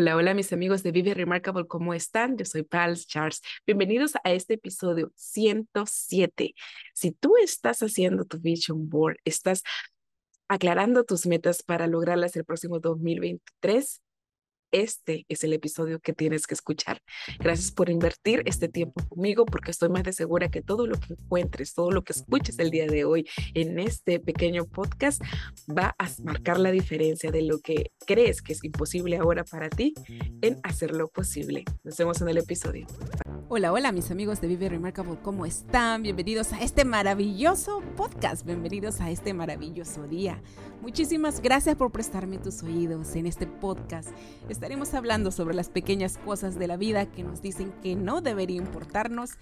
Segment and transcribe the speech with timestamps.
[0.00, 2.36] Hola, hola mis amigos de Vive Remarkable, ¿cómo están?
[2.36, 3.42] Yo soy Pals Charles.
[3.66, 6.54] Bienvenidos a este episodio 107.
[6.94, 9.64] Si tú estás haciendo tu vision board, estás
[10.46, 14.00] aclarando tus metas para lograrlas el próximo 2023,
[14.70, 17.00] este es el episodio que tienes que escuchar.
[17.38, 21.14] Gracias por invertir este tiempo conmigo porque estoy más de segura que todo lo que
[21.14, 25.22] encuentres, todo lo que escuches el día de hoy en este pequeño podcast
[25.68, 29.94] va a marcar la diferencia de lo que crees que es imposible ahora para ti
[30.42, 31.64] en hacerlo posible.
[31.84, 32.86] Nos vemos en el episodio.
[33.50, 36.02] Hola, hola mis amigos de Vive Remarkable, ¿cómo están?
[36.02, 40.42] Bienvenidos a este maravilloso podcast, bienvenidos a este maravilloso día.
[40.82, 44.10] Muchísimas gracias por prestarme tus oídos en este podcast.
[44.58, 48.56] Estaremos hablando sobre las pequeñas cosas de la vida que nos dicen que no debería
[48.56, 49.34] importarnos,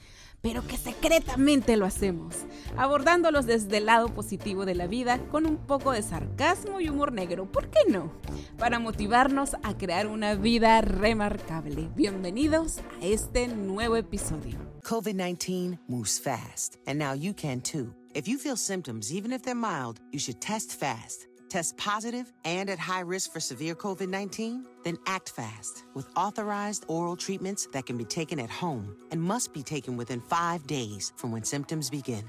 [0.43, 2.37] pero que secretamente lo hacemos,
[2.77, 7.13] abordándolos desde el lado positivo de la vida con un poco de sarcasmo y humor
[7.13, 8.13] negro, ¿por qué no?
[8.59, 11.89] Para motivarnos a crear una vida remarcable.
[11.97, 14.59] Bienvenidos a este nuevo episodio.
[14.83, 17.95] COVID-19 moves fast, and now you can too.
[18.13, 21.27] If you feel symptoms, even if they're mild, you should test fast.
[21.49, 24.65] Test positive and at high risk for severe COVID 19?
[24.85, 29.53] Then act fast with authorized oral treatments that can be taken at home and must
[29.53, 32.25] be taken within five days from when symptoms begin.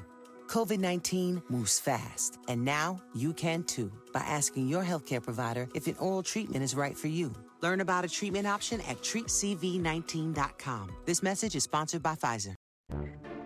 [0.48, 5.88] COVID 19 moves fast, and now you can too by asking your healthcare provider if
[5.88, 7.34] an oral treatment is right for you.
[7.62, 10.92] Learn about a treatment option at treatcv19.com.
[11.06, 12.56] This message is sponsored by Pfizer.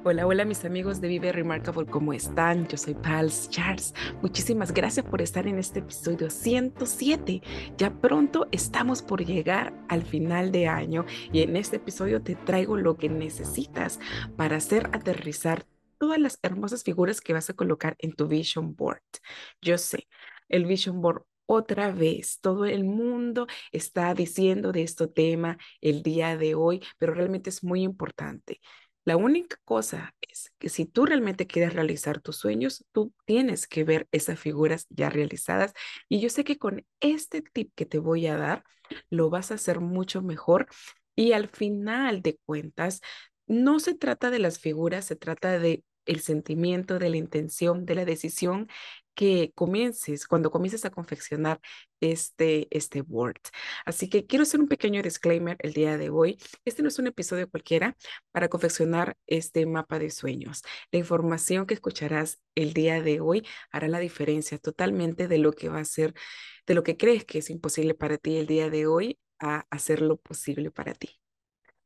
[0.03, 2.67] Hola, hola mis amigos de Vive Remarkable, ¿cómo están?
[2.67, 3.93] Yo soy Pals Charles.
[4.23, 7.43] Muchísimas gracias por estar en este episodio 107.
[7.77, 12.77] Ya pronto estamos por llegar al final de año y en este episodio te traigo
[12.77, 13.99] lo que necesitas
[14.35, 15.67] para hacer aterrizar
[15.99, 19.03] todas las hermosas figuras que vas a colocar en tu vision board.
[19.61, 20.07] Yo sé,
[20.49, 22.39] el vision board otra vez.
[22.39, 27.63] Todo el mundo está diciendo de este tema el día de hoy, pero realmente es
[27.63, 28.61] muy importante.
[29.03, 33.83] La única cosa es que si tú realmente quieres realizar tus sueños, tú tienes que
[33.83, 35.73] ver esas figuras ya realizadas.
[36.07, 38.63] Y yo sé que con este tip que te voy a dar,
[39.09, 40.67] lo vas a hacer mucho mejor.
[41.15, 43.01] Y al final de cuentas,
[43.47, 47.95] no se trata de las figuras, se trata de el sentimiento, de la intención, de
[47.95, 48.67] la decisión
[49.13, 51.59] que comiences, cuando comiences a confeccionar
[51.99, 53.41] este, este Word.
[53.85, 56.37] Así que quiero hacer un pequeño disclaimer el día de hoy.
[56.65, 57.95] Este no es un episodio cualquiera
[58.31, 60.63] para confeccionar este mapa de sueños.
[60.91, 65.69] La información que escucharás el día de hoy hará la diferencia totalmente de lo que
[65.69, 66.13] va a ser,
[66.65, 70.17] de lo que crees que es imposible para ti el día de hoy a hacerlo
[70.17, 71.21] posible para ti.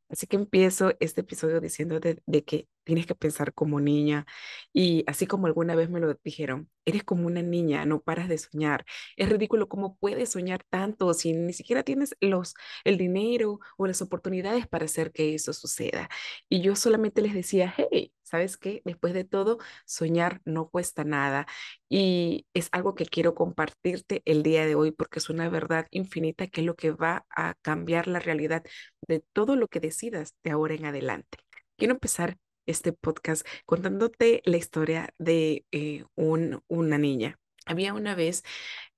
[0.08, 4.26] Así que empiezo este episodio diciendo de, que tienes que pensar como niña
[4.72, 8.38] y así como alguna vez me lo dijeron, eres como una niña, no paras de
[8.38, 8.84] soñar.
[9.16, 12.54] Es ridículo cómo puedes soñar tanto si ni siquiera tienes los,
[12.84, 16.08] el dinero o las oportunidades para hacer que eso suceda.
[16.48, 18.82] Y yo solamente les decía, hey, ¿sabes qué?
[18.84, 21.46] Después de todo, soñar no cuesta nada.
[21.88, 26.46] Y es algo que quiero compartirte el día de hoy porque es una verdad infinita
[26.48, 28.64] que es lo que va a cambiar la realidad
[29.08, 31.38] de todo lo que decidas de ahora en adelante.
[31.76, 37.38] Quiero empezar este podcast contándote la historia de eh, un, una niña.
[37.64, 38.42] Había una vez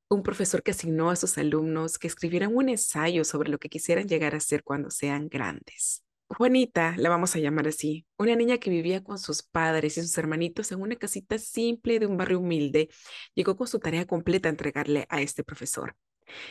[0.08, 4.08] un profesor que asignó a sus alumnos que escribieran un ensayo sobre lo que quisieran
[4.08, 6.02] llegar a ser cuando sean grandes.
[6.30, 10.16] Juanita, la vamos a llamar así, una niña que vivía con sus padres y sus
[10.18, 12.90] hermanitos en una casita simple de un barrio humilde,
[13.34, 15.96] llegó con su tarea completa a entregarle a este profesor.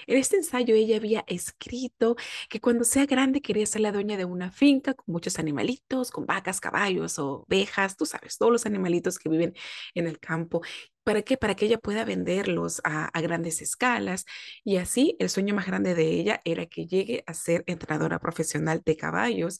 [0.07, 2.15] En este ensayo ella había escrito
[2.49, 6.25] que cuando sea grande quería ser la dueña de una finca con muchos animalitos, con
[6.25, 9.53] vacas, caballos, ovejas, tú sabes, todos los animalitos que viven
[9.93, 10.61] en el campo.
[11.03, 11.37] ¿Para qué?
[11.37, 14.25] Para que ella pueda venderlos a, a, grandes escalas.
[14.65, 18.81] Y así el sueño más grande de ella era que llegue a ser entrenadora profesional
[18.85, 19.59] de caballos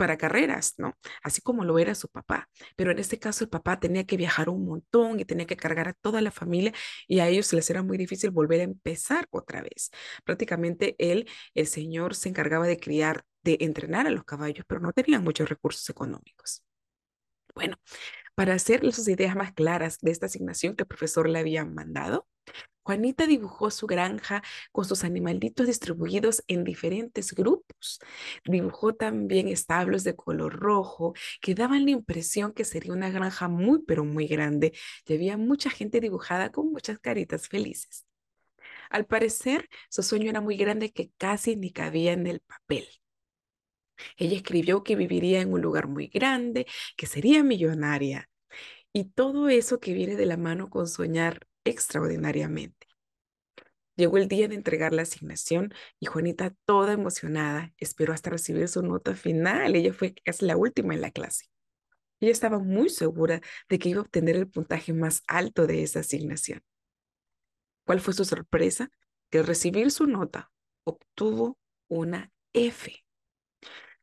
[0.00, 0.96] para carreras, ¿no?
[1.22, 2.48] Así como lo era su papá.
[2.74, 5.88] Pero en este caso el papá tenía que viajar un montón y tenía que cargar
[5.88, 6.72] a toda la familia
[7.06, 9.90] y a ellos les era muy difícil volver a empezar otra vez.
[10.24, 14.92] Prácticamente él, el señor, se encargaba de criar, de entrenar a los caballos, pero no
[14.94, 16.64] tenían muchos recursos económicos.
[17.54, 17.76] Bueno,
[18.34, 22.26] para hacer sus ideas más claras de esta asignación que el profesor le había mandado,
[22.90, 24.42] Juanita dibujó su granja
[24.72, 28.00] con sus animalitos distribuidos en diferentes grupos.
[28.44, 33.84] Dibujó también establos de color rojo que daban la impresión que sería una granja muy,
[33.86, 34.72] pero muy grande
[35.06, 38.06] y había mucha gente dibujada con muchas caritas felices.
[38.90, 42.88] Al parecer, su sueño era muy grande que casi ni cabía en el papel.
[44.16, 46.66] Ella escribió que viviría en un lugar muy grande,
[46.96, 48.28] que sería millonaria.
[48.92, 52.86] Y todo eso que viene de la mano con soñar extraordinariamente.
[53.96, 58.82] Llegó el día de entregar la asignación y Juanita, toda emocionada, esperó hasta recibir su
[58.82, 59.74] nota final.
[59.76, 61.46] Ella fue casi la última en la clase.
[62.20, 66.00] Ella estaba muy segura de que iba a obtener el puntaje más alto de esa
[66.00, 66.62] asignación.
[67.84, 68.90] ¿Cuál fue su sorpresa?
[69.30, 70.50] Que al recibir su nota
[70.84, 71.58] obtuvo
[71.88, 73.04] una F,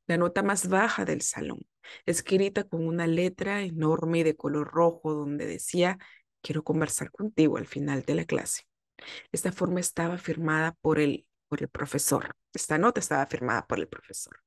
[0.08, 1.66] la nota más baja del salón,
[2.06, 5.98] escrita con una letra enorme de color rojo donde decía,
[6.42, 8.64] quiero conversar contigo al final de la clase.
[9.32, 12.36] Esta forma estaba firmada por el, por el profesor.
[12.54, 14.42] Esta nota estaba firmada por el profesor.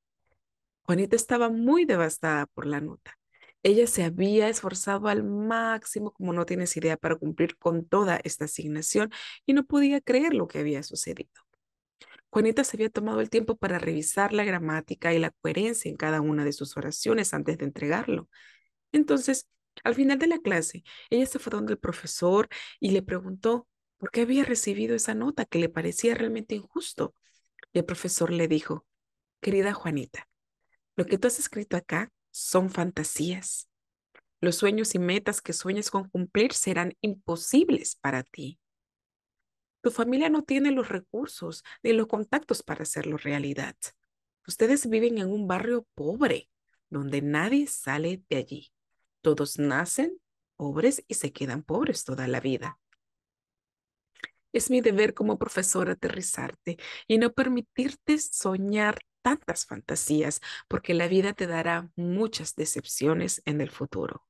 [0.82, 3.16] Juanita estaba muy devastada por la nota.
[3.62, 8.46] Ella se había esforzado al máximo, como no tienes idea, para cumplir con toda esta
[8.46, 9.10] asignación
[9.46, 11.30] y no podía creer lo que había sucedido.
[12.30, 16.20] Juanita se había tomado el tiempo para revisar la gramática y la coherencia en cada
[16.20, 18.28] una de sus oraciones antes de entregarlo.
[18.92, 19.48] Entonces,
[19.84, 22.48] al final de la clase, ella se fue donde el profesor
[22.78, 23.68] y le preguntó
[23.98, 27.14] por qué había recibido esa nota que le parecía realmente injusto.
[27.72, 28.86] Y el profesor le dijo,
[29.40, 30.28] querida Juanita,
[30.96, 33.68] lo que tú has escrito acá son fantasías.
[34.40, 38.58] Los sueños y metas que sueñes con cumplir serán imposibles para ti.
[39.82, 43.76] Tu familia no tiene los recursos ni los contactos para hacerlo realidad.
[44.46, 46.50] Ustedes viven en un barrio pobre,
[46.88, 48.72] donde nadie sale de allí.
[49.22, 50.18] Todos nacen
[50.56, 52.78] pobres y se quedan pobres toda la vida.
[54.52, 56.76] Es mi deber como profesor aterrizarte
[57.06, 63.70] y no permitirte soñar tantas fantasías, porque la vida te dará muchas decepciones en el
[63.70, 64.26] futuro.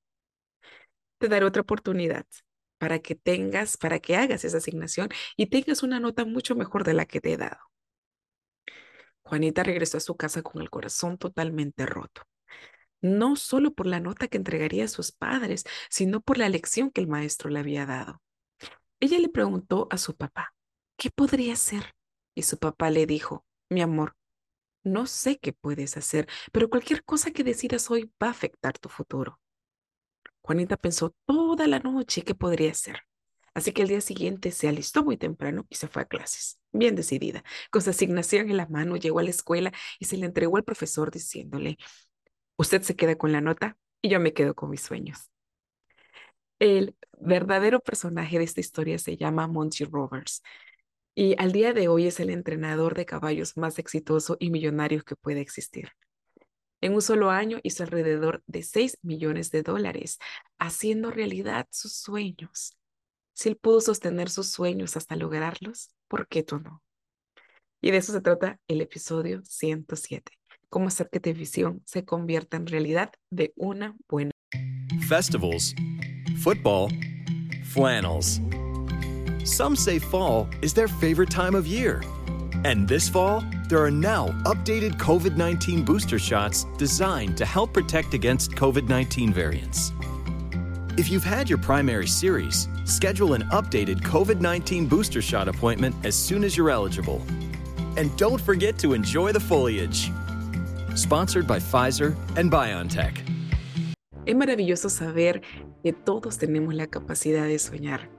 [1.18, 2.26] Te daré otra oportunidad
[2.78, 6.94] para que tengas, para que hagas esa asignación y tengas una nota mucho mejor de
[6.94, 7.60] la que te he dado.
[9.22, 12.22] Juanita regresó a su casa con el corazón totalmente roto.
[13.02, 17.00] No solo por la nota que entregaría a sus padres, sino por la lección que
[17.00, 18.20] el maestro le había dado.
[19.00, 20.54] Ella le preguntó a su papá,
[20.96, 21.94] ¿qué podría hacer?
[22.34, 24.16] Y su papá le dijo, mi amor,
[24.84, 28.88] no sé qué puedes hacer, pero cualquier cosa que decidas hoy va a afectar tu
[28.88, 29.40] futuro.
[30.42, 33.00] Juanita pensó toda la noche qué podría hacer.
[33.52, 36.94] Así que el día siguiente se alistó muy temprano y se fue a clases, bien
[36.94, 37.42] decidida.
[37.70, 40.64] Con su asignación en la mano, llegó a la escuela y se le entregó al
[40.64, 41.76] profesor diciéndole,
[42.60, 45.30] usted se queda con la nota y yo me quedo con mis sueños.
[46.58, 50.42] El verdadero personaje de esta historia se llama Monty Roberts
[51.14, 55.16] y al día de hoy es el entrenador de caballos más exitoso y millonario que
[55.16, 55.92] puede existir.
[56.82, 60.18] En un solo año hizo alrededor de 6 millones de dólares,
[60.58, 62.76] haciendo realidad sus sueños.
[63.32, 66.82] Si él pudo sostener sus sueños hasta lograrlos, ¿por qué tú no?
[67.80, 70.39] Y de eso se trata el episodio 107.
[70.70, 74.30] Cómo hacer que tu visión se convierta en realidad de una buena.
[75.08, 75.74] Festivals
[76.40, 76.90] football,
[77.64, 78.40] flannels.
[79.44, 82.02] Some say fall is their favorite time of year.
[82.64, 88.14] And this fall, there are now updated COVID 19 booster shots designed to help protect
[88.14, 89.92] against COVID 19 variants.
[90.96, 96.14] If you've had your primary series, schedule an updated COVID 19 booster shot appointment as
[96.14, 97.22] soon as you're eligible.
[97.96, 100.10] And don't forget to enjoy the foliage.
[100.96, 103.24] Sponsored by Pfizer and BioNTech.
[104.26, 105.42] Es maravilloso saber
[105.82, 108.10] que todos tenemos la capacidad de soñar.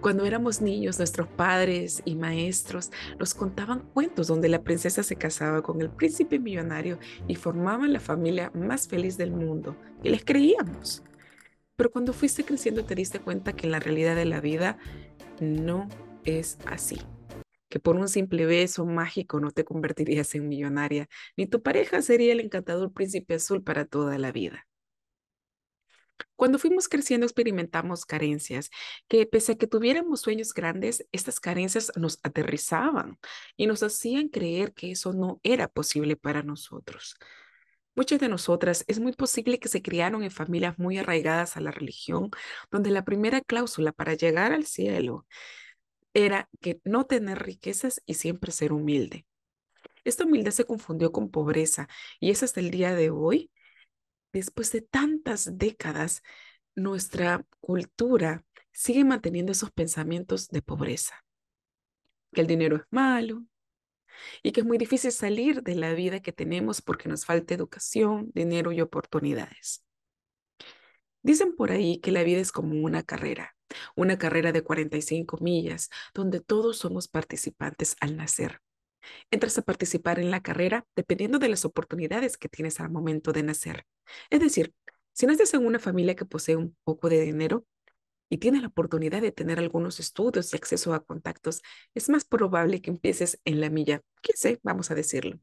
[0.00, 5.62] Cuando éramos niños, nuestros padres y maestros nos contaban cuentos donde la princesa se casaba
[5.62, 6.98] con el príncipe millonario
[7.28, 9.76] y formaban la familia más feliz del mundo.
[10.02, 11.02] Y les creíamos.
[11.76, 14.78] Pero cuando fuiste creciendo te diste cuenta que en la realidad de la vida
[15.40, 15.88] no
[16.24, 16.98] es así.
[17.70, 22.32] Que por un simple beso mágico no te convertirías en millonaria, ni tu pareja sería
[22.32, 24.66] el encantador príncipe azul para toda la vida.
[26.36, 28.70] Cuando fuimos creciendo experimentamos carencias
[29.08, 33.18] que pese a que tuviéramos sueños grandes, estas carencias nos aterrizaban
[33.56, 37.16] y nos hacían creer que eso no era posible para nosotros.
[37.94, 41.70] Muchas de nosotras es muy posible que se criaron en familias muy arraigadas a la
[41.72, 42.30] religión,
[42.70, 45.26] donde la primera cláusula para llegar al cielo
[46.14, 49.26] era que no tener riquezas y siempre ser humilde.
[50.04, 51.88] Esta humildad se confundió con pobreza
[52.20, 53.50] y es hasta el día de hoy
[54.32, 56.22] después de tantas décadas,
[56.74, 61.24] nuestra cultura sigue manteniendo esos pensamientos de pobreza,
[62.32, 63.44] que el dinero es malo
[64.42, 68.30] y que es muy difícil salir de la vida que tenemos porque nos falta educación,
[68.34, 69.84] dinero y oportunidades.
[71.22, 73.54] Dicen por ahí que la vida es como una carrera,
[73.96, 78.60] una carrera de 45 millas, donde todos somos participantes al nacer.
[79.30, 83.42] Entras a participar en la carrera dependiendo de las oportunidades que tienes al momento de
[83.42, 83.86] nacer.
[84.28, 84.74] Es decir,
[85.12, 87.66] si naces en una familia que posee un poco de dinero,
[88.32, 91.62] y tienes la oportunidad de tener algunos estudios y acceso a contactos,
[91.94, 94.02] es más probable que empieces en la milla
[94.34, 95.38] sé, vamos a decirlo.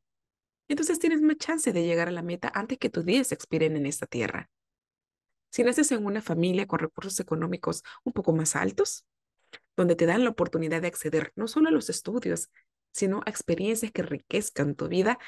[0.67, 3.85] Entonces tienes más chance de llegar a la meta antes que tus días expiren en
[3.85, 4.49] esta tierra.
[5.49, 9.05] Si naces en una familia con recursos económicos un poco más altos,
[9.75, 12.49] donde te dan la oportunidad de acceder no solo a los estudios,
[12.91, 15.19] sino a experiencias que enriquezcan tu vida,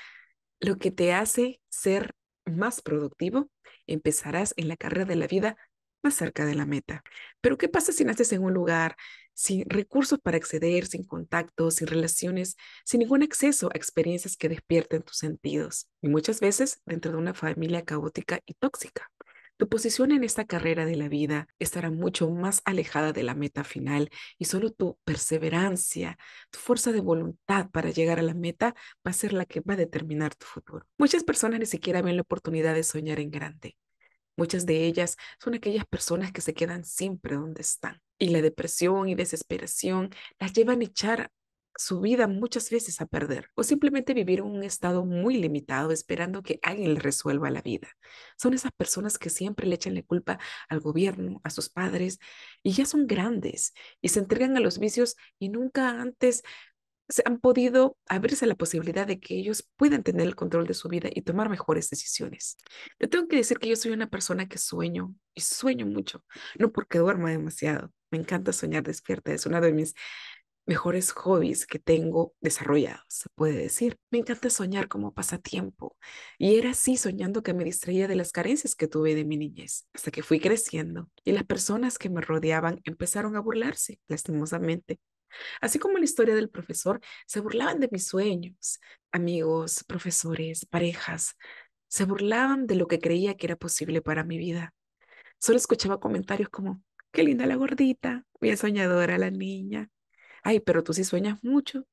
[0.59, 3.49] lo que te hace ser más productivo,
[3.87, 5.57] empezarás en la carrera de la vida
[6.01, 7.03] más cerca de la meta.
[7.41, 8.95] Pero ¿qué pasa si naces en un lugar
[9.33, 15.03] sin recursos para acceder, sin contactos, sin relaciones, sin ningún acceso a experiencias que despierten
[15.03, 15.89] tus sentidos?
[16.01, 19.11] Y muchas veces dentro de una familia caótica y tóxica.
[19.59, 23.65] Tu posición en esta carrera de la vida estará mucho más alejada de la meta
[23.65, 26.17] final y solo tu perseverancia,
[26.49, 28.73] tu fuerza de voluntad para llegar a la meta
[29.05, 30.85] va a ser la que va a determinar tu futuro.
[30.97, 33.75] Muchas personas ni siquiera ven la oportunidad de soñar en grande.
[34.37, 38.01] Muchas de ellas son aquellas personas que se quedan siempre donde están.
[38.17, 41.31] Y la depresión y desesperación las llevan a echar
[41.75, 46.43] su vida muchas veces a perder o simplemente vivir en un estado muy limitado esperando
[46.43, 47.89] que alguien le resuelva la vida.
[48.37, 52.19] Son esas personas que siempre le echan la culpa al gobierno, a sus padres
[52.63, 56.43] y ya son grandes y se entregan a los vicios y nunca antes
[57.09, 60.89] se han podido abrirse la posibilidad de que ellos puedan tener el control de su
[60.89, 62.57] vida y tomar mejores decisiones.
[62.99, 66.23] Yo tengo que decir que yo soy una persona que sueño y sueño mucho,
[66.59, 67.91] no porque duerma demasiado.
[68.11, 69.95] Me encanta soñar despierta, es uno de mis
[70.69, 73.97] mejores hobbies que tengo desarrollados, se puede decir.
[74.11, 75.97] Me encanta soñar como pasatiempo
[76.37, 79.87] y era así soñando que me distraía de las carencias que tuve de mi niñez,
[79.93, 84.99] hasta que fui creciendo y las personas que me rodeaban empezaron a burlarse, lastimosamente.
[85.59, 88.79] Así como la historia del profesor, se burlaban de mis sueños,
[89.11, 91.35] amigos, profesores, parejas,
[91.87, 94.75] se burlaban de lo que creía que era posible para mi vida.
[95.39, 99.89] Solo escuchaba comentarios como, qué linda la gordita, bien soñadora la niña,
[100.43, 101.85] ay, pero tú sí sueñas mucho.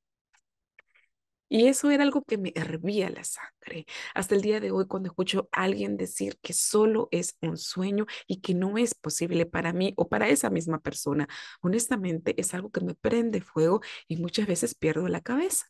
[1.49, 3.85] Y eso era algo que me hervía la sangre.
[4.13, 8.05] Hasta el día de hoy, cuando escucho a alguien decir que solo es un sueño
[8.27, 11.27] y que no es posible para mí o para esa misma persona,
[11.61, 15.67] honestamente es algo que me prende fuego y muchas veces pierdo la cabeza.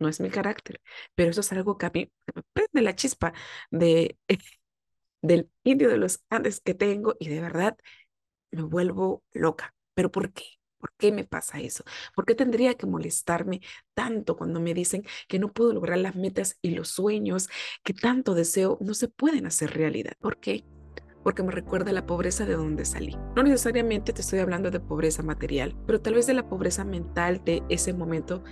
[0.00, 0.80] No es mi carácter,
[1.14, 3.32] pero eso es algo que a mí me prende la chispa
[3.70, 4.18] de,
[5.22, 7.76] del indio de los Andes que tengo y de verdad
[8.52, 9.74] me vuelvo loca.
[9.94, 10.44] ¿Pero por qué?
[10.82, 11.84] ¿Por qué me pasa eso?
[12.12, 13.60] ¿Por qué tendría que molestarme
[13.94, 17.48] tanto cuando me dicen que no puedo lograr las metas y los sueños
[17.84, 20.14] que tanto deseo no se pueden hacer realidad?
[20.20, 20.64] ¿Por qué?
[21.22, 23.16] Porque me recuerda la pobreza de donde salí.
[23.36, 27.44] No necesariamente te estoy hablando de pobreza material, pero tal vez de la pobreza mental
[27.44, 28.42] de ese momento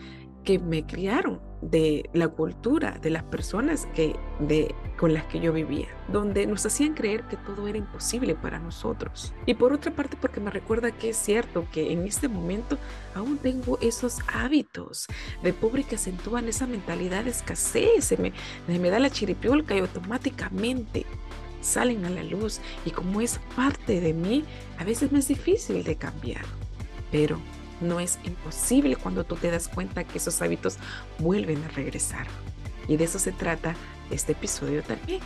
[0.45, 5.53] que me criaron, de la cultura, de las personas que, de, con las que yo
[5.53, 9.35] vivía, donde nos hacían creer que todo era imposible para nosotros.
[9.47, 12.79] Y por otra parte, porque me recuerda que es cierto que en este momento
[13.15, 15.07] aún tengo esos hábitos
[15.43, 18.33] de pobre que acentúan esa mentalidad de escasez, se me,
[18.67, 21.05] me da la chiripiolca y automáticamente
[21.61, 24.45] salen a la luz y como es parte de mí,
[24.79, 26.45] a veces me es difícil de cambiar.
[27.13, 27.39] Pero
[27.81, 30.79] no es imposible cuando tú te das cuenta que esos hábitos
[31.19, 32.27] vuelven a regresar.
[32.89, 33.75] Y de eso se trata
[34.11, 35.21] este episodio también.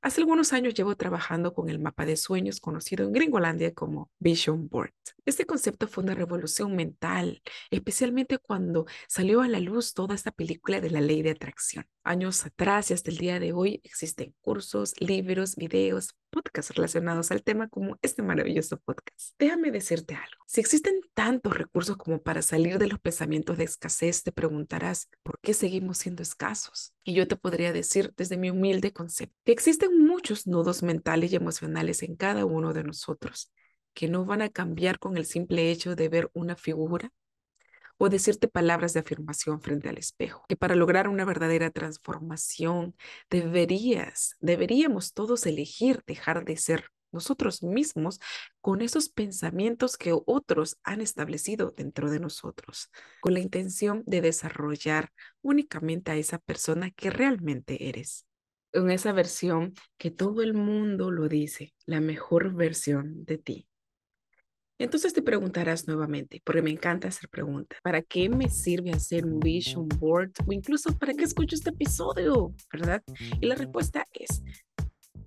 [0.00, 4.68] Hace algunos años llevo trabajando con el mapa de sueños conocido en Gringolandia como Vision
[4.68, 4.94] Board.
[5.26, 10.80] Este concepto fue una revolución mental, especialmente cuando salió a la luz toda esta película
[10.80, 11.84] de la ley de atracción.
[12.08, 17.42] Años atrás y hasta el día de hoy existen cursos, libros, videos, podcasts relacionados al
[17.42, 19.34] tema como este maravilloso podcast.
[19.38, 20.42] Déjame decirte algo.
[20.46, 25.38] Si existen tantos recursos como para salir de los pensamientos de escasez, te preguntarás, ¿por
[25.40, 26.94] qué seguimos siendo escasos?
[27.04, 31.36] Y yo te podría decir desde mi humilde concepto que existen muchos nudos mentales y
[31.36, 33.52] emocionales en cada uno de nosotros
[33.92, 37.12] que no van a cambiar con el simple hecho de ver una figura
[37.98, 42.96] o decirte palabras de afirmación frente al espejo, que para lograr una verdadera transformación
[43.28, 48.20] deberías, deberíamos todos elegir dejar de ser nosotros mismos
[48.60, 52.90] con esos pensamientos que otros han establecido dentro de nosotros,
[53.20, 55.10] con la intención de desarrollar
[55.42, 58.26] únicamente a esa persona que realmente eres.
[58.72, 63.67] En esa versión que todo el mundo lo dice, la mejor versión de ti.
[64.78, 69.40] Entonces te preguntarás nuevamente, porque me encanta hacer preguntas, ¿para qué me sirve hacer un
[69.40, 72.54] vision board o incluso para qué escucho este episodio?
[72.72, 73.02] ¿Verdad?
[73.40, 74.42] Y la respuesta es,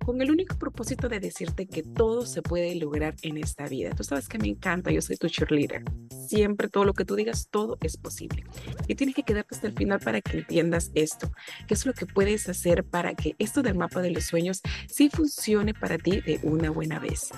[0.02, 3.90] con el único propósito de decirte que todo se puede lograr en esta vida.
[3.90, 5.84] Tú sabes que me encanta, yo soy tu cheerleader.
[6.28, 8.44] Siempre todo lo que tú digas, todo es posible.
[8.88, 11.30] Y tienes que quedarte hasta el final para que entiendas esto.
[11.68, 15.08] ¿Qué es lo que puedes hacer para que esto del mapa de los sueños sí
[15.08, 17.30] funcione para ti de una buena vez?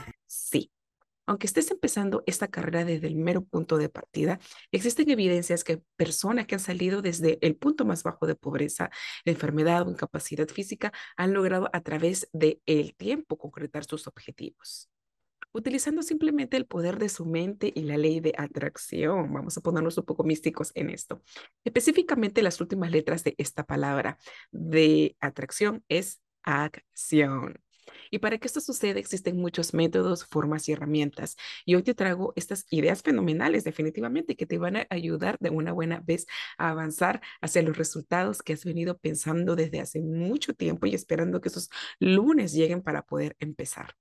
[1.27, 4.39] Aunque estés empezando esta carrera desde el mero punto de partida,
[4.73, 8.91] existen evidencias que personas que han salido desde el punto más bajo de pobreza,
[9.25, 14.91] enfermedad o incapacidad física han logrado a través del el tiempo concretar sus objetivos
[15.55, 19.33] utilizando simplemente el poder de su mente y la ley de atracción.
[19.33, 21.23] Vamos a ponernos un poco místicos en esto.
[21.65, 24.19] Específicamente las últimas letras de esta palabra
[24.51, 27.64] de atracción es acción.
[28.15, 31.37] Y para que esto suceda existen muchos métodos, formas y herramientas.
[31.65, 35.73] Y hoy te traigo estas ideas fenomenales definitivamente que te van a ayudar de una
[35.73, 40.87] buena vez a avanzar hacia los resultados que has venido pensando desde hace mucho tiempo
[40.87, 43.97] y esperando que esos lunes lleguen para poder empezar.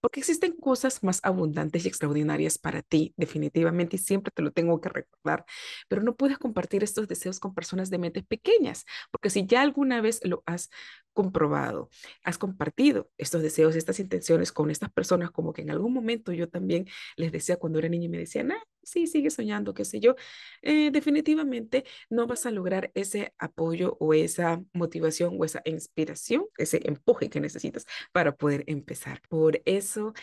[0.00, 4.80] Porque existen cosas más abundantes y extraordinarias para ti, definitivamente, y siempre te lo tengo
[4.80, 5.44] que recordar,
[5.88, 10.00] pero no puedes compartir estos deseos con personas de mentes pequeñas, porque si ya alguna
[10.00, 10.70] vez lo has
[11.12, 11.90] comprobado,
[12.22, 16.48] has compartido estos deseos, estas intenciones con estas personas, como que en algún momento yo
[16.48, 16.86] también
[17.16, 20.14] les decía cuando era niña y me decían, ah, sí, sigue soñando, qué sé yo,
[20.62, 26.80] eh, definitivamente no vas a lograr ese apoyo o esa motivación o esa inspiración, ese
[26.84, 29.20] empuje que necesitas para poder empezar.
[29.28, 30.14] Por eso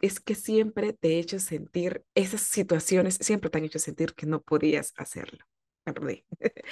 [0.00, 4.26] es que siempre te he hecho sentir, esas situaciones siempre te han hecho sentir que
[4.26, 5.44] no podías hacerlo.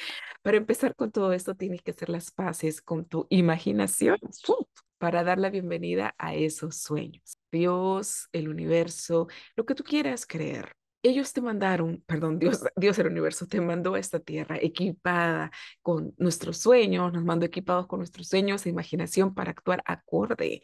[0.42, 4.18] Para empezar con todo esto, tienes que hacer las paces con tu imaginación
[4.98, 7.38] para dar la bienvenida a esos sueños.
[7.52, 13.08] Dios, el universo, lo que tú quieras creer ellos te mandaron, perdón, Dios, Dios el
[13.08, 15.50] universo te mandó a esta tierra equipada
[15.82, 20.62] con nuestros sueños, nos mandó equipados con nuestros sueños e imaginación para actuar acorde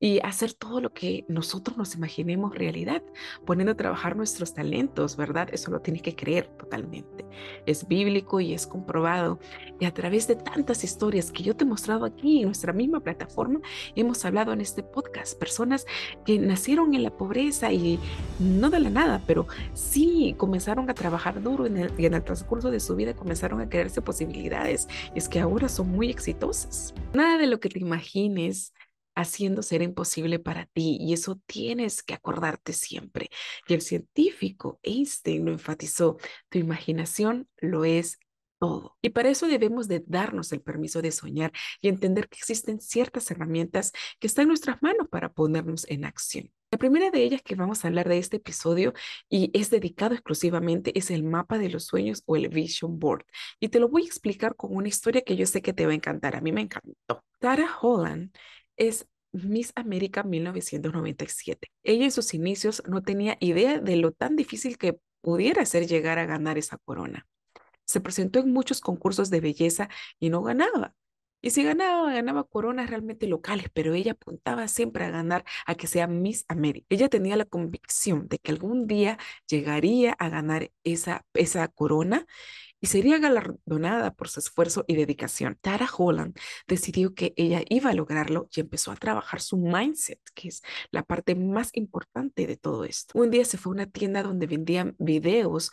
[0.00, 3.02] y hacer todo lo que nosotros nos imaginemos realidad,
[3.44, 5.48] poniendo a trabajar nuestros talentos, ¿verdad?
[5.52, 7.26] Eso lo tienes que creer totalmente.
[7.66, 9.38] Es bíblico y es comprobado.
[9.78, 13.00] Y a través de tantas historias que yo te he mostrado aquí en nuestra misma
[13.00, 13.60] plataforma,
[13.94, 15.86] hemos hablado en este podcast, personas
[16.24, 18.00] que nacieron en la pobreza y
[18.38, 19.46] no de la nada, pero
[19.82, 23.60] sí comenzaron a trabajar duro en el, y en el transcurso de su vida comenzaron
[23.60, 24.88] a crearse posibilidades.
[25.14, 26.94] Y es que ahora son muy exitosas.
[27.12, 28.72] Nada de lo que te imagines
[29.14, 33.30] haciendo ser imposible para ti y eso tienes que acordarte siempre.
[33.66, 36.16] Y el científico Einstein lo enfatizó,
[36.48, 38.18] tu imaginación lo es
[38.58, 38.96] todo.
[39.02, 43.30] Y para eso debemos de darnos el permiso de soñar y entender que existen ciertas
[43.30, 46.52] herramientas que están en nuestras manos para ponernos en acción.
[46.82, 48.92] Primera de ellas que vamos a hablar de este episodio
[49.28, 53.24] y es dedicado exclusivamente es el mapa de los sueños o el vision board.
[53.60, 55.92] Y te lo voy a explicar con una historia que yo sé que te va
[55.92, 56.34] a encantar.
[56.34, 57.22] A mí me encantó.
[57.38, 58.32] Tara Holland
[58.76, 61.70] es Miss América 1997.
[61.84, 66.18] Ella en sus inicios no tenía idea de lo tan difícil que pudiera ser llegar
[66.18, 67.28] a ganar esa corona.
[67.84, 70.96] Se presentó en muchos concursos de belleza y no ganaba.
[71.42, 75.86] Y si ganaba, ganaba coronas realmente locales, pero ella apuntaba siempre a ganar, a que
[75.88, 76.86] sea Miss América.
[76.90, 82.26] Ella tenía la convicción de que algún día llegaría a ganar esa, esa corona
[82.82, 85.56] y sería galardonada por su esfuerzo y dedicación.
[85.60, 90.48] Tara Holland decidió que ella iba a lograrlo y empezó a trabajar su mindset, que
[90.48, 93.16] es la parte más importante de todo esto.
[93.18, 95.70] Un día se fue a una tienda donde vendían videos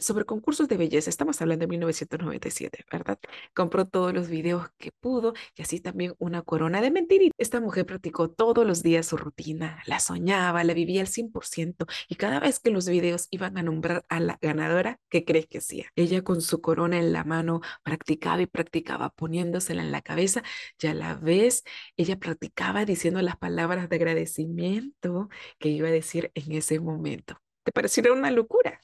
[0.00, 1.10] sobre concursos de belleza.
[1.10, 3.18] Estamos hablando de 1997, ¿verdad?
[3.54, 7.34] Compró todos los videos que pudo y así también una corona de mentirita.
[7.36, 12.14] Esta mujer practicó todos los días su rutina, la soñaba, la vivía al 100% y
[12.14, 15.86] cada vez que los videos iban a nombrar a la ganadora, ¿qué crees que hacía?
[15.96, 20.42] Ella con su corona en la mano, practicaba y practicaba poniéndosela en la cabeza
[20.78, 21.64] y a la vez
[21.96, 25.28] ella practicaba diciendo las palabras de agradecimiento
[25.58, 27.36] que iba a decir en ese momento.
[27.64, 28.80] ¿Te pareció una locura?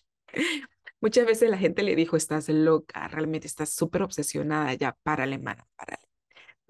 [1.00, 5.66] Muchas veces la gente le dijo, estás loca, realmente estás súper obsesionada, ya párale, mano,
[5.76, 6.09] párale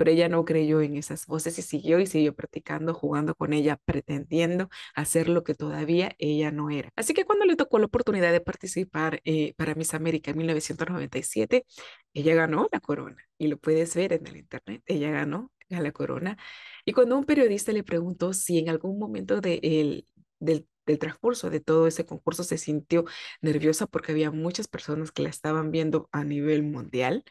[0.01, 3.77] pero ella no creyó en esas voces y siguió y siguió practicando, jugando con ella,
[3.85, 6.89] pretendiendo hacer lo que todavía ella no era.
[6.97, 11.67] Así que cuando le tocó la oportunidad de participar eh, para Miss América en 1997,
[12.15, 16.39] ella ganó la corona y lo puedes ver en el internet, ella ganó la corona.
[16.87, 20.07] Y cuando un periodista le preguntó si en algún momento del,
[20.39, 23.05] del transcurso de todo ese concurso se sintió
[23.43, 27.23] nerviosa porque había muchas personas que la estaban viendo a nivel mundial.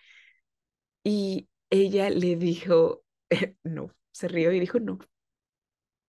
[1.03, 3.03] Y ella le dijo,
[3.63, 4.99] no, se rió y dijo, no.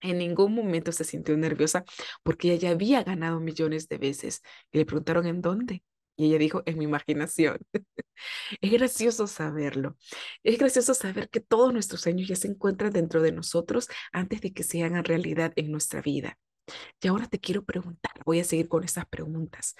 [0.03, 1.85] En ningún momento se sintió nerviosa
[2.23, 4.42] porque ella ya había ganado millones de veces.
[4.73, 5.83] Y le preguntaron en dónde.
[6.16, 7.59] Y ella dijo, en mi imaginación.
[8.61, 9.96] es gracioso saberlo.
[10.42, 14.53] Es gracioso saber que todos nuestros sueños ya se encuentran dentro de nosotros antes de
[14.53, 16.38] que se hagan realidad en nuestra vida.
[17.03, 19.75] Y ahora te quiero preguntar, voy a seguir con estas preguntas.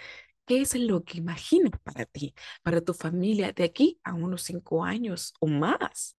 [0.50, 2.34] ¿Qué es lo que imaginas para ti,
[2.64, 6.16] para tu familia de aquí a unos cinco años o más?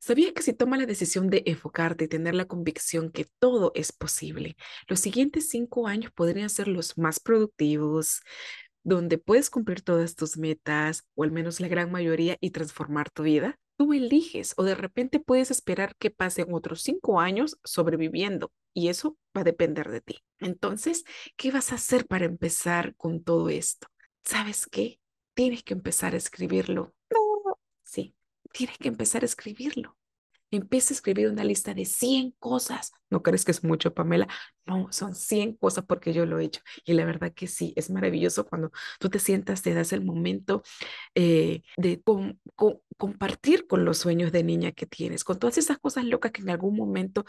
[0.00, 3.92] ¿Sabías que si tomas la decisión de enfocarte y tener la convicción que todo es
[3.92, 4.56] posible,
[4.88, 8.22] los siguientes cinco años podrían ser los más productivos,
[8.82, 13.22] donde puedes cumplir todas tus metas, o al menos la gran mayoría, y transformar tu
[13.22, 13.56] vida?
[13.76, 19.16] Tú eliges o de repente puedes esperar que pasen otros cinco años sobreviviendo y eso
[19.36, 20.18] va a depender de ti.
[20.38, 21.04] Entonces,
[21.36, 23.88] ¿qué vas a hacer para empezar con todo esto?
[24.24, 25.00] ¿Sabes qué?
[25.34, 26.94] Tienes que empezar a escribirlo.
[27.10, 28.14] No, sí,
[28.52, 29.96] tienes que empezar a escribirlo.
[30.52, 32.90] Empieza a escribir una lista de 100 cosas.
[33.08, 34.26] ¿No crees que es mucho, Pamela?
[34.66, 36.60] No, son 100 cosas porque yo lo he hecho.
[36.84, 40.64] Y la verdad que sí, es maravilloso cuando tú te sientas, te das el momento
[41.14, 42.02] eh, de
[42.96, 46.50] compartir con los sueños de niña que tienes, con todas esas cosas locas que en
[46.50, 47.24] algún momento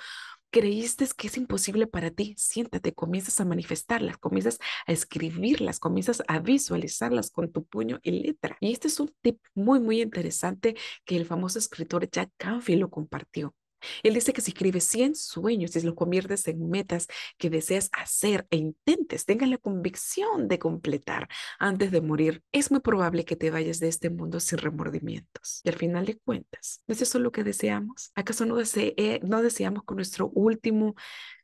[0.51, 6.39] creíste que es imposible para ti, siéntate, comienzas a manifestarlas, comienzas a escribirlas, comienzas a
[6.39, 8.57] visualizarlas con tu puño y letra.
[8.59, 12.89] Y este es un tip muy, muy interesante que el famoso escritor Jack Canfield lo
[12.89, 13.55] compartió.
[14.03, 18.47] Él dice que si escribes 100 sueños y los conviertes en metas que deseas hacer
[18.49, 21.27] e intentes, tengas la convicción de completar
[21.59, 25.61] antes de morir, es muy probable que te vayas de este mundo sin remordimientos.
[25.63, 28.11] Y al final de cuentas, ¿no es eso lo que deseamos?
[28.15, 30.95] ¿Acaso no, no deseamos con nuestro último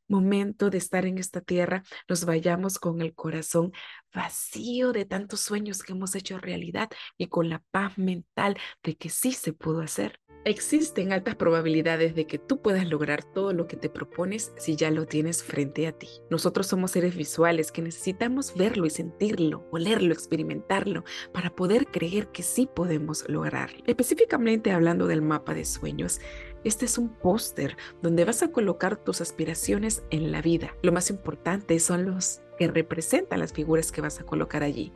[0.08, 3.72] momento de estar en esta tierra nos vayamos con el corazón
[4.14, 9.10] vacío de tantos sueños que hemos hecho realidad y con la paz mental de que
[9.10, 10.20] sí se pudo hacer.
[10.46, 14.92] Existen altas probabilidades de que tú puedas lograr todo lo que te propones si ya
[14.92, 16.08] lo tienes frente a ti.
[16.30, 22.44] Nosotros somos seres visuales que necesitamos verlo y sentirlo, olerlo, experimentarlo para poder creer que
[22.44, 23.84] sí podemos lograrlo.
[23.88, 26.22] Específicamente hablando del mapa de sueños,
[26.68, 30.76] este es un póster donde vas a colocar tus aspiraciones en la vida.
[30.84, 34.92] Lo más importante son los que representan las figuras que vas a colocar allí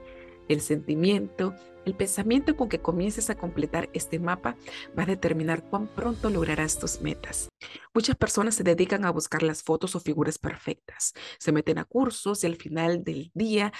[0.49, 1.55] el sentimiento,
[1.85, 4.55] el pensamiento con que comiences a completar este mapa
[4.97, 7.49] va a determinar cuán pronto lograrás tus metas.
[7.93, 12.43] Muchas personas se dedican a buscar las fotos o figuras perfectas, se meten a cursos
[12.43, 13.71] y al final del día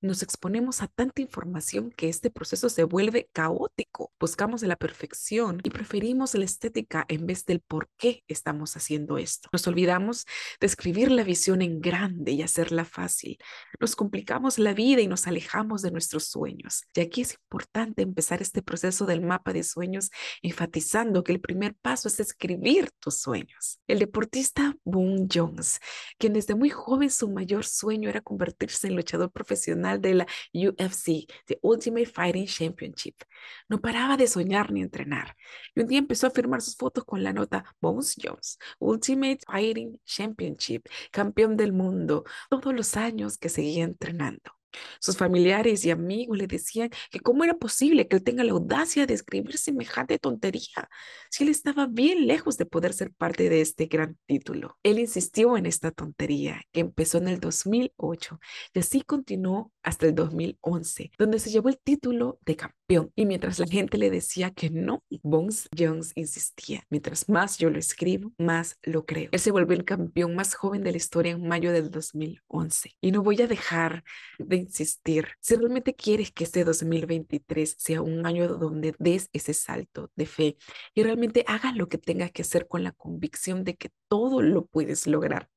[0.00, 4.12] nos exponemos a tanta información que este proceso se vuelve caótico.
[4.18, 9.48] Buscamos la perfección y preferimos la estética en vez del por qué estamos haciendo esto.
[9.52, 10.26] Nos olvidamos
[10.58, 13.38] de escribir la visión en grande y hacerla fácil.
[13.78, 16.84] Nos complicamos la vida y nos alejamos de nuestros sueños.
[16.94, 20.10] Y aquí es importante empezar este proceso del mapa de sueños
[20.42, 23.80] enfatizando que el primer paso es escribir tus sueños.
[23.86, 25.78] El deportista Boone Jones,
[26.18, 31.26] quien desde muy joven su mayor sueño era convertirse en luchador profesional de la UFC,
[31.46, 33.16] The Ultimate Fighting Championship.
[33.68, 35.36] No paraba de soñar ni entrenar.
[35.74, 40.00] Y un día empezó a firmar sus fotos con la nota Bones Jones, Ultimate Fighting
[40.04, 44.59] Championship, campeón del mundo, todos los años que seguía entrenando.
[45.00, 49.06] Sus familiares y amigos le decían que cómo era posible que él tenga la audacia
[49.06, 50.88] de escribir semejante tontería,
[51.30, 54.78] si él estaba bien lejos de poder ser parte de este gran título.
[54.82, 58.40] Él insistió en esta tontería que empezó en el 2008
[58.74, 63.12] y así continuó hasta el 2011, donde se llevó el título de campeón.
[63.14, 67.78] Y mientras la gente le decía que no, Bones Jones insistía, mientras más yo lo
[67.78, 69.28] escribo, más lo creo.
[69.32, 72.96] Él se volvió el campeón más joven de la historia en mayo del 2011.
[73.00, 74.04] Y no voy a dejar
[74.38, 75.28] de insistir.
[75.40, 80.56] Si realmente quieres que este 2023 sea un año donde des ese salto de fe
[80.94, 84.66] y realmente hagas lo que tengas que hacer con la convicción de que todo lo
[84.66, 85.48] puedes lograr,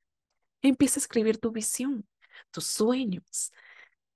[0.61, 2.07] empieza a escribir tu visión,
[2.51, 3.51] tus sueños,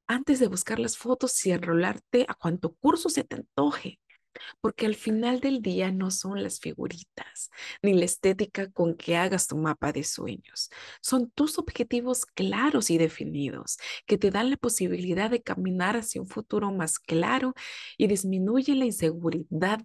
[0.07, 3.99] antes de buscar las fotos y enrolarte a cuanto curso se te antoje
[4.61, 7.49] porque al final del día no son las figuritas
[7.81, 10.69] ni la estética con que hagas tu mapa de sueños.
[11.01, 16.27] Son tus objetivos claros y definidos que te dan la posibilidad de caminar hacia un
[16.27, 17.53] futuro más claro
[17.97, 19.81] y disminuye la inseguridad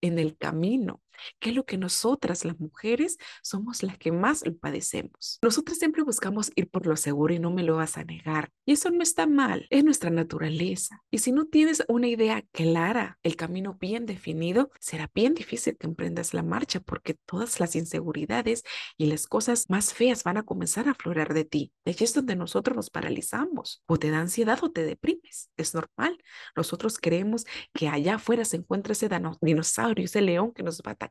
[0.00, 1.02] en el camino
[1.40, 5.38] que es lo que nosotras las mujeres somos las que más lo padecemos.
[5.42, 8.50] Nosotras siempre buscamos ir por lo seguro y no me lo vas a negar.
[8.64, 11.02] Y eso no está mal, es nuestra naturaleza.
[11.10, 15.86] Y si no tienes una idea clara, el camino bien definido, será bien difícil que
[15.86, 18.62] emprendas la marcha porque todas las inseguridades
[18.96, 21.72] y las cosas más feas van a comenzar a aflorar de ti.
[21.84, 23.82] Y allí es donde nosotros nos paralizamos.
[23.86, 25.50] O te da ansiedad o te deprimes.
[25.56, 26.18] Es normal.
[26.56, 29.08] Nosotros creemos que allá afuera se encuentra ese
[29.40, 31.07] dinosaurio, ese león que nos va a atacar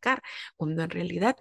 [0.56, 1.36] cuando en realidad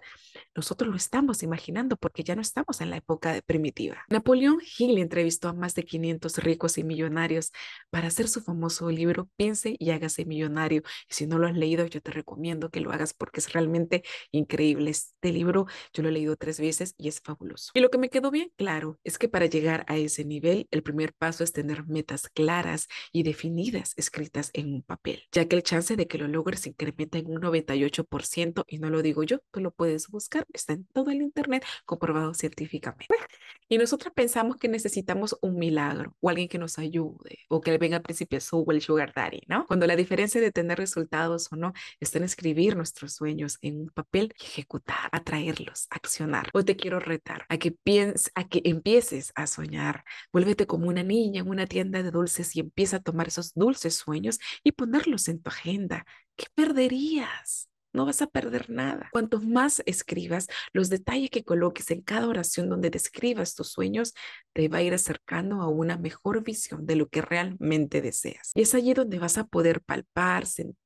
[0.55, 4.05] nosotros lo estamos imaginando porque ya no estamos en la época primitiva.
[4.09, 7.53] Napoleón Hill entrevistó a más de 500 ricos y millonarios
[7.91, 10.83] para hacer su famoso libro Piense y hágase millonario.
[11.09, 14.03] Y si no lo has leído, yo te recomiendo que lo hagas porque es realmente
[14.31, 14.91] increíble.
[14.91, 17.73] Este libro yo lo he leído tres veces y es fabuloso.
[17.75, 20.83] Y lo que me quedó bien claro es que para llegar a ese nivel, el
[20.83, 25.63] primer paso es tener metas claras y definidas escritas en un papel, ya que el
[25.63, 29.41] chance de que lo logres incrementa en un 98% 100% y no lo digo yo,
[29.51, 33.15] tú lo puedes buscar, está en todo el Internet comprobado científicamente.
[33.69, 37.97] Y nosotros pensamos que necesitamos un milagro o alguien que nos ayude o que venga
[37.97, 39.67] al príncipe azul o el sugar daddy, ¿no?
[39.67, 43.89] Cuando la diferencia de tener resultados o no está en escribir nuestros sueños en un
[43.91, 46.51] papel y ejecutar, atraerlos, accionar.
[46.53, 50.05] Hoy te quiero retar a que pienses, a que empieces a soñar.
[50.33, 53.95] Vuélvete como una niña en una tienda de dulces y empieza a tomar esos dulces
[53.97, 56.07] sueños y ponerlos en tu agenda.
[56.37, 57.69] ¿Qué perderías?
[57.97, 59.09] No vas a perder nada.
[59.13, 64.15] Cuanto más escribas, los detalles que coloques en cada oración donde describas tus sueños,
[64.53, 68.53] te va a ir acercando a una mejor visión de lo que realmente deseas.
[68.55, 70.77] Y es allí donde vas a poder palpar, sentir,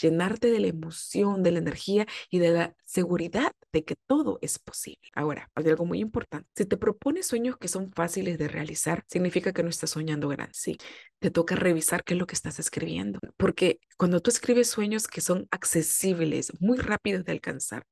[0.00, 4.58] llenarte de la emoción, de la energía y de la seguridad de que todo es
[4.58, 5.00] posible.
[5.14, 6.48] Ahora, hay algo muy importante.
[6.56, 10.52] Si te propones sueños que son fáciles de realizar, significa que no estás soñando grande.
[10.54, 10.76] Sí,
[11.18, 13.18] te toca revisar qué es lo que estás escribiendo.
[13.36, 17.84] Porque cuando tú escribes sueños que son accesibles, muy rápidos de alcanzar,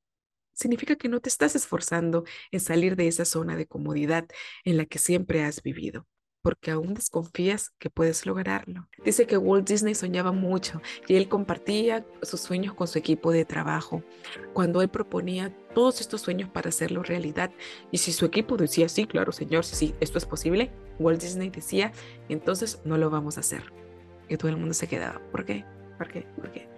[0.54, 4.26] significa que no te estás esforzando en salir de esa zona de comodidad
[4.64, 6.06] en la que siempre has vivido,
[6.44, 8.86] porque aún desconfías que puedes lograrlo.
[9.02, 13.46] Dice que Walt Disney soñaba mucho y él compartía sus sueños con su equipo de
[13.46, 14.02] trabajo.
[14.52, 17.50] Cuando él proponía todos estos sueños para hacerlo realidad,
[17.90, 21.92] y si su equipo decía, sí, claro, señor, sí, esto es posible, Walt Disney decía,
[22.28, 23.72] entonces no lo vamos a hacer.
[24.28, 25.64] Y todo el mundo se quedaba, ¿por qué?
[25.96, 26.26] ¿Por qué?
[26.36, 26.73] ¿Por qué?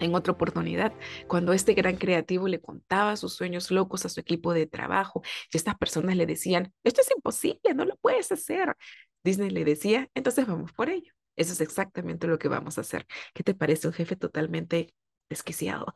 [0.00, 0.92] En otra oportunidad,
[1.28, 5.56] cuando este gran creativo le contaba sus sueños locos a su equipo de trabajo y
[5.56, 8.74] estas personas le decían, esto es imposible, no lo puedes hacer.
[9.22, 11.12] Disney le decía, entonces vamos por ello.
[11.36, 13.06] Eso es exactamente lo que vamos a hacer.
[13.34, 14.94] ¿Qué te parece un jefe totalmente
[15.28, 15.94] desquiciado?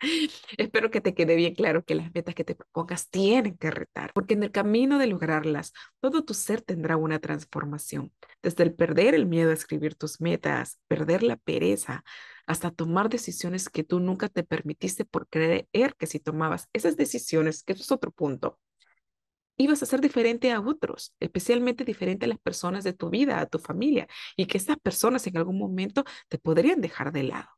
[0.58, 4.12] Espero que te quede bien claro que las metas que te propongas tienen que retar,
[4.12, 8.12] porque en el camino de lograrlas, todo tu ser tendrá una transformación.
[8.42, 12.04] Desde el perder el miedo a escribir tus metas, perder la pereza,
[12.46, 15.66] hasta tomar decisiones que tú nunca te permitiste por creer
[15.98, 18.58] que si tomabas esas decisiones, que eso es otro punto,
[19.56, 23.46] ibas a ser diferente a otros, especialmente diferente a las personas de tu vida, a
[23.46, 27.48] tu familia, y que estas personas en algún momento te podrían dejar de lado.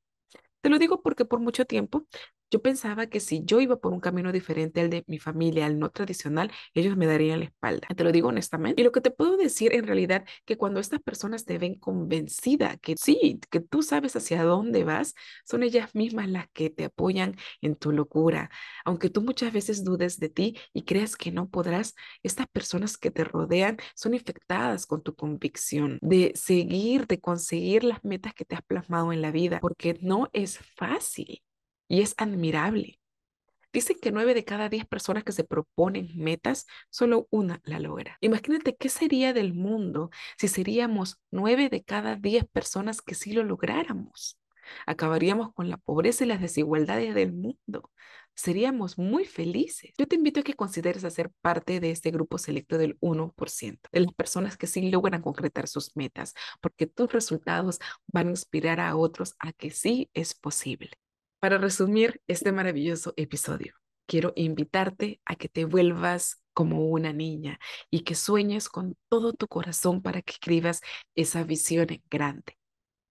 [0.61, 2.07] Te lo digo porque por mucho tiempo
[2.51, 5.79] yo pensaba que si yo iba por un camino diferente al de mi familia, al
[5.79, 7.89] no tradicional, ellos me darían la espalda.
[7.97, 8.81] Te lo digo honestamente.
[8.81, 12.77] Y lo que te puedo decir en realidad que cuando estas personas te ven convencida
[12.79, 17.37] que sí, que tú sabes hacia dónde vas, son ellas mismas las que te apoyan
[17.61, 18.51] en tu locura.
[18.85, 23.11] Aunque tú muchas veces dudes de ti y creas que no podrás, estas personas que
[23.11, 28.55] te rodean son infectadas con tu convicción de seguir, de conseguir las metas que te
[28.55, 31.43] has plasmado en la vida, porque no es fácil
[31.89, 33.01] y es admirable.
[33.73, 38.17] Dicen que nueve de cada diez personas que se proponen metas, solo una la logra.
[38.23, 43.45] Imagínate qué sería del mundo si seríamos nueve de cada diez personas que sí lo
[43.45, 44.39] lográramos.
[44.87, 47.91] Acabaríamos con la pobreza y las desigualdades del mundo.
[48.35, 49.93] Seríamos muy felices.
[49.99, 54.01] Yo te invito a que consideres hacer parte de este grupo selecto del 1%, de
[54.01, 58.97] las personas que sí logran concretar sus metas, porque tus resultados van a inspirar a
[58.97, 60.93] otros a que sí es posible.
[61.41, 63.75] Para resumir este maravilloso episodio,
[64.07, 67.59] quiero invitarte a que te vuelvas como una niña
[67.91, 70.81] y que sueñes con todo tu corazón para que escribas
[71.15, 72.57] esa visión grande,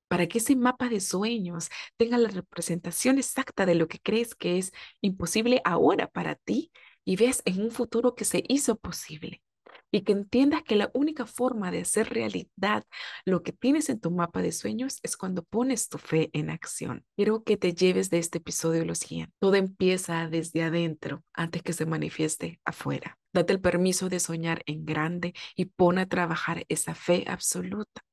[0.07, 4.57] para que ese mapa de sueños tenga la representación exacta de lo que crees que
[4.57, 6.71] es imposible ahora para ti
[7.05, 9.43] y ves en un futuro que se hizo posible
[9.91, 12.85] y que entiendas que la única forma de hacer realidad
[13.25, 17.05] lo que tienes en tu mapa de sueños es cuando pones tu fe en acción.
[17.15, 19.33] Quiero que te lleves de este episodio lo siguiente.
[19.39, 23.17] Todo empieza desde adentro antes que se manifieste afuera.
[23.33, 28.03] Date el permiso de soñar en grande y pon a trabajar esa fe absoluta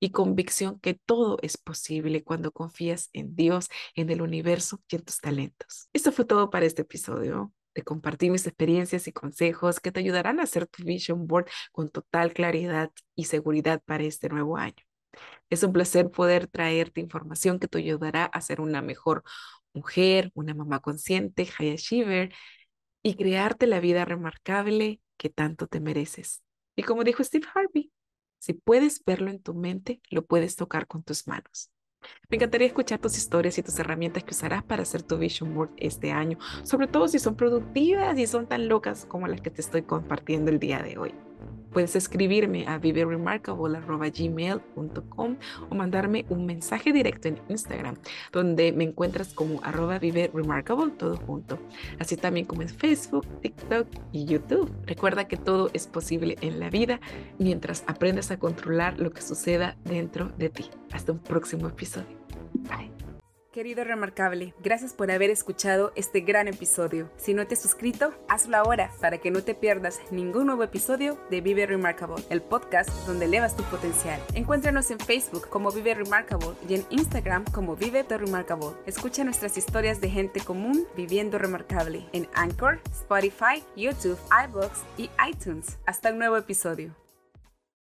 [0.00, 5.02] y convicción que todo es posible cuando confías en Dios, en el universo y en
[5.02, 5.88] tus talentos.
[5.92, 10.40] Esto fue todo para este episodio de compartir mis experiencias y consejos que te ayudarán
[10.40, 14.84] a hacer tu vision board con total claridad y seguridad para este nuevo año.
[15.50, 19.22] Es un placer poder traerte información que te ayudará a ser una mejor
[19.74, 22.32] mujer, una mamá consciente, high achiever
[23.02, 26.42] y crearte la vida remarcable que tanto te mereces.
[26.76, 27.92] Y como dijo Steve Harvey,
[28.38, 31.71] si puedes verlo en tu mente, lo puedes tocar con tus manos.
[32.28, 35.70] Me encantaría escuchar tus historias y tus herramientas que usarás para hacer tu vision board
[35.76, 39.60] este año, sobre todo si son productivas y son tan locas como las que te
[39.60, 41.14] estoy compartiendo el día de hoy.
[41.72, 45.36] Puedes escribirme a viveremarkable.gmail.com
[45.70, 47.96] o mandarme un mensaje directo en Instagram,
[48.32, 51.58] donde me encuentras como arroba viveremarkable, todo junto.
[51.98, 54.70] Así también como en Facebook, TikTok y YouTube.
[54.86, 57.00] Recuerda que todo es posible en la vida
[57.38, 60.70] mientras aprendes a controlar lo que suceda dentro de ti.
[60.92, 62.18] Hasta un próximo episodio.
[62.68, 63.01] Bye.
[63.52, 67.10] Querido Remarcable, gracias por haber escuchado este gran episodio.
[67.18, 71.18] Si no te has suscrito, hazlo ahora para que no te pierdas ningún nuevo episodio
[71.28, 74.18] de Vive Remarkable, el podcast donde elevas tu potencial.
[74.32, 78.70] Encuéntranos en Facebook como Vive Remarkable y en Instagram como Vive The Remarkable.
[78.86, 85.78] Escucha nuestras historias de gente común viviendo remarcable en Anchor, Spotify, YouTube, iBooks y iTunes.
[85.84, 87.01] Hasta el nuevo episodio.